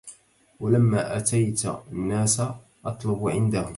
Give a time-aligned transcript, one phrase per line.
[0.59, 2.41] ولما أتيت الناس
[2.85, 3.69] أطلب عندهم